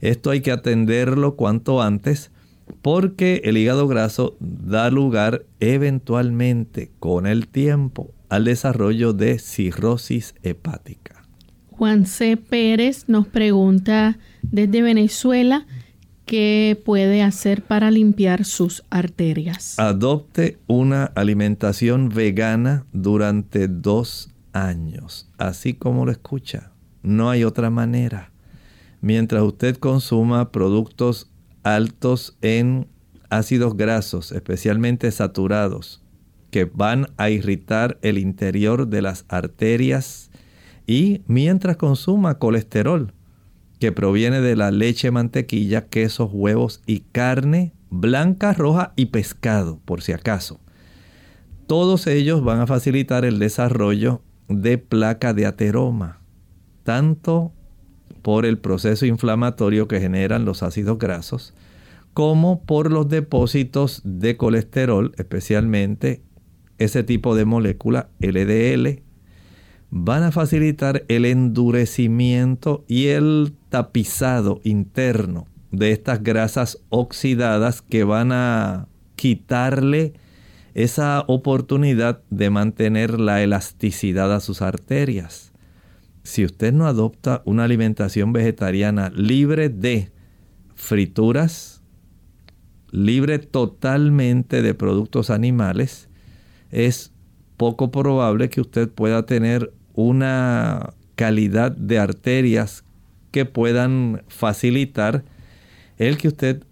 [0.01, 2.33] Esto hay que atenderlo cuanto antes
[2.83, 11.18] porque el hígado graso da lugar eventualmente con el tiempo al desarrollo de cirrosis hepática.
[11.79, 12.37] Juan C.
[12.37, 15.65] Pérez nos pregunta desde Venezuela
[16.27, 19.79] ¿Qué puede hacer para limpiar sus arterias?
[19.79, 26.73] Adopte una alimentación vegana durante dos años, así como lo escucha.
[27.03, 28.31] No hay otra manera.
[29.01, 31.31] Mientras usted consuma productos
[31.63, 32.89] altos en
[33.31, 36.03] ácidos grasos, especialmente saturados,
[36.51, 40.28] que van a irritar el interior de las arterias,
[40.89, 43.13] y mientras consuma colesterol,
[43.79, 50.01] que proviene de la leche, mantequilla, quesos, huevos y carne blanca, roja y pescado, por
[50.01, 50.61] si acaso.
[51.67, 56.21] Todos ellos van a facilitar el desarrollo de placa de ateroma,
[56.85, 57.53] tanto
[58.23, 61.53] por el proceso inflamatorio que generan los ácidos grasos,
[62.15, 66.23] como por los depósitos de colesterol, especialmente
[66.79, 69.03] ese tipo de molécula LDL,
[69.91, 78.33] van a facilitar el endurecimiento y el tapizado interno de estas grasas oxidadas que van
[78.33, 80.15] a quitarle
[80.75, 85.53] esa oportunidad de mantener la elasticidad a sus arterias.
[86.23, 90.13] Si usted no adopta una alimentación vegetariana libre de
[90.75, 91.83] frituras,
[92.91, 96.09] libre totalmente de productos animales,
[96.71, 97.13] es
[97.57, 102.85] poco probable que usted pueda tener una calidad de arterias
[103.33, 105.25] que puedan facilitar
[105.97, 106.63] el que usted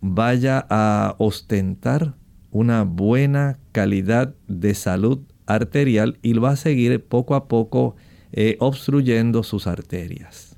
[0.00, 2.14] vaya a ostentar
[2.50, 7.96] una buena calidad de salud arterial y va a seguir poco a poco
[8.32, 10.56] eh, obstruyendo sus arterias.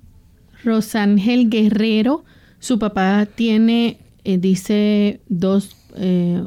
[0.63, 2.25] Rosángel Guerrero,
[2.61, 6.45] su papá tiene, eh, dice, dos, eh,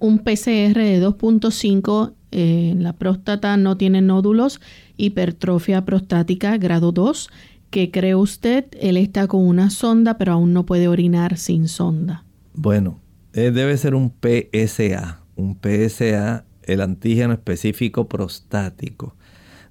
[0.00, 4.60] un PCR de 2.5 la próstata no tiene nódulos,
[4.96, 7.30] hipertrofia prostática grado 2.
[7.72, 8.66] ¿Qué cree usted?
[8.80, 12.24] Él está con una sonda, pero aún no puede orinar sin sonda.
[12.52, 13.00] Bueno,
[13.32, 15.20] eh, debe ser un PSA.
[15.36, 19.16] Un PSA, el antígeno específico prostático.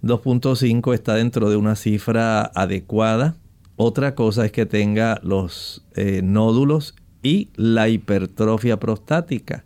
[0.02, 3.36] 2.5 está dentro de una cifra adecuada.
[3.76, 9.64] Otra cosa es que tenga los eh, nódulos y la hipertrofia prostática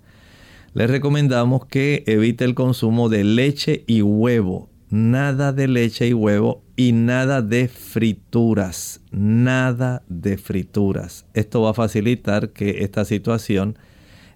[0.75, 4.69] le recomendamos que evite el consumo de leche y huevo.
[4.89, 8.99] Nada de leche y huevo y nada de frituras.
[9.09, 11.27] Nada de frituras.
[11.33, 13.79] Esto va a facilitar que esta situación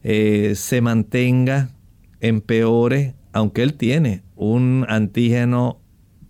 [0.02, 1.72] eh, se mantenga,
[2.22, 5.82] empeore, aunque él tiene un antígeno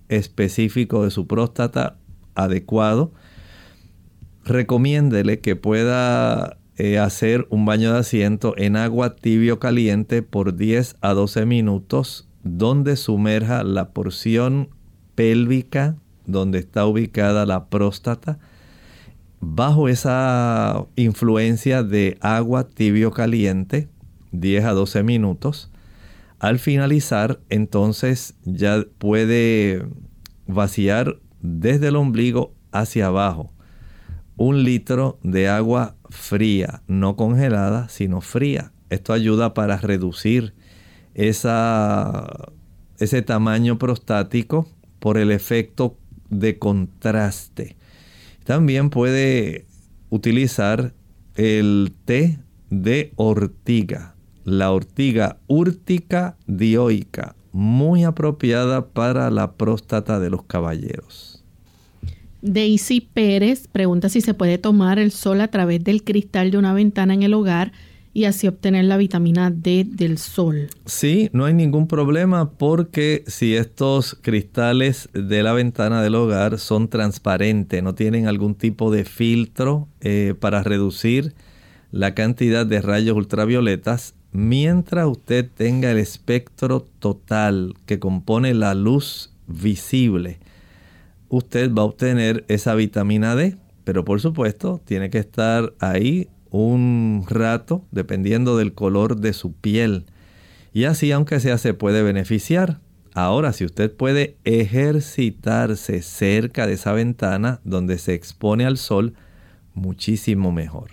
[0.08, 2.00] específico de su próstata
[2.34, 3.14] adecuado.
[4.44, 10.96] Recomiéndele que pueda eh, hacer un baño de asiento en agua tibio caliente por 10
[11.02, 14.70] a 12 minutos, donde sumerja la porción
[15.14, 18.40] pélvica donde está ubicada la próstata.
[19.42, 23.90] Bajo esa influencia de agua tibio caliente,
[24.32, 25.72] 10 a 12 minutos,
[26.40, 29.86] al finalizar, entonces ya puede
[30.48, 33.52] vaciar desde el ombligo hacia abajo
[34.40, 38.72] un litro de agua fría, no congelada, sino fría.
[38.90, 40.54] Esto ayuda para reducir
[41.14, 41.44] ese
[43.26, 44.68] tamaño prostático
[45.00, 45.98] por el efecto
[46.30, 47.76] de contraste.
[48.44, 49.66] También puede
[50.10, 50.94] utilizar
[51.36, 52.40] el té
[52.70, 54.16] de ortiga
[54.50, 61.29] la ortiga úrtica dioica, muy apropiada para la próstata de los caballeros.
[62.42, 66.74] Daisy Pérez pregunta si se puede tomar el sol a través del cristal de una
[66.74, 67.72] ventana en el hogar
[68.14, 70.68] y así obtener la vitamina D del sol.
[70.86, 76.90] Sí, no hay ningún problema porque si estos cristales de la ventana del hogar son
[76.90, 81.34] transparentes, no tienen algún tipo de filtro eh, para reducir
[81.92, 89.32] la cantidad de rayos ultravioletas, mientras usted tenga el espectro total que compone la luz
[89.48, 90.40] visible,
[91.30, 93.56] usted va a obtener esa vitamina D.
[93.84, 100.06] Pero por supuesto, tiene que estar ahí un rato, dependiendo del color de su piel.
[100.74, 102.80] Y así, aunque sea, se puede beneficiar.
[103.14, 109.14] Ahora, si usted puede ejercitarse cerca de esa ventana donde se expone al sol,
[109.74, 110.92] muchísimo mejor.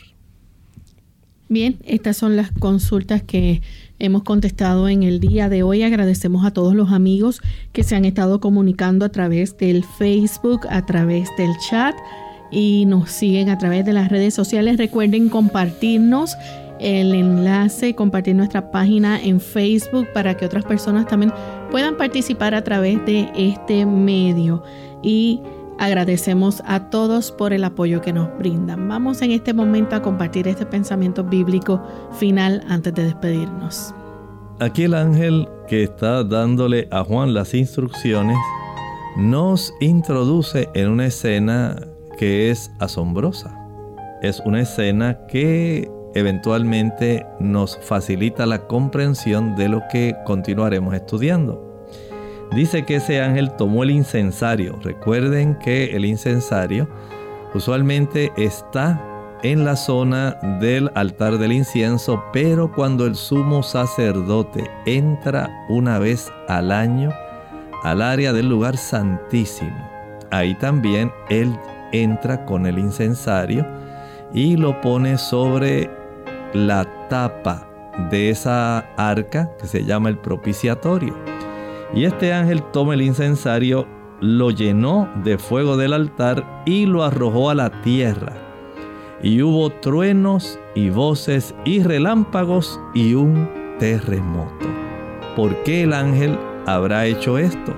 [1.49, 3.63] Bien, estas son las consultas que
[3.99, 5.83] hemos contestado en el día de hoy.
[5.83, 7.41] Agradecemos a todos los amigos
[7.73, 11.95] que se han estado comunicando a través del Facebook, a través del chat
[12.51, 14.79] y nos siguen a través de las redes sociales.
[14.79, 16.37] Recuerden compartirnos
[16.79, 21.33] el enlace, compartir nuestra página en Facebook para que otras personas también
[21.71, 24.63] puedan participar a través de este medio.
[25.03, 25.41] Y
[25.79, 28.89] Agradecemos a todos por el apoyo que nos brindan.
[28.89, 31.83] Vamos en este momento a compartir este pensamiento bíblico
[32.19, 33.95] final antes de despedirnos.
[34.59, 38.39] Aquí el ángel que está dándole a Juan las instrucciones
[39.17, 41.77] nos introduce en una escena
[42.17, 43.55] que es asombrosa.
[44.23, 51.66] Es una escena que eventualmente nos facilita la comprensión de lo que continuaremos estudiando.
[52.55, 54.79] Dice que ese ángel tomó el incensario.
[54.83, 56.89] Recuerden que el incensario
[57.55, 59.01] usualmente está
[59.43, 66.33] en la zona del altar del incienso, pero cuando el sumo sacerdote entra una vez
[66.49, 67.13] al año
[67.83, 69.77] al área del lugar santísimo,
[70.31, 71.57] ahí también él
[71.93, 73.65] entra con el incensario
[74.33, 75.91] y lo pone sobre
[76.53, 77.69] la tapa
[78.11, 81.15] de esa arca que se llama el propiciatorio.
[81.95, 83.87] Y este ángel toma el incensario,
[84.21, 88.33] lo llenó de fuego del altar y lo arrojó a la tierra.
[89.23, 94.67] Y hubo truenos y voces y relámpagos y un terremoto.
[95.37, 97.75] ¿Por qué el ángel habrá hecho esto?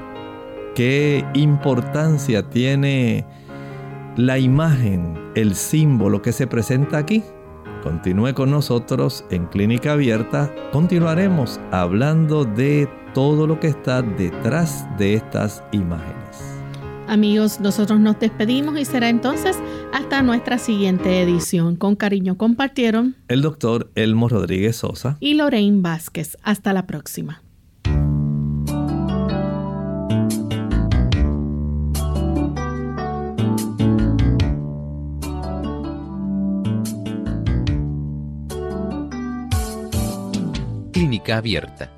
[0.74, 3.24] ¿Qué importancia tiene
[4.16, 7.22] la imagen, el símbolo que se presenta aquí?
[7.82, 10.52] Continúe con nosotros en Clínica Abierta.
[10.72, 12.88] Continuaremos hablando de
[13.18, 16.38] todo lo que está detrás de estas imágenes.
[17.08, 19.58] Amigos, nosotros nos despedimos y será entonces
[19.92, 21.74] hasta nuestra siguiente edición.
[21.74, 26.36] Con cariño compartieron el doctor Elmo Rodríguez Sosa y Lorraine Vázquez.
[26.44, 27.42] Hasta la próxima.
[40.92, 41.97] Clínica Abierta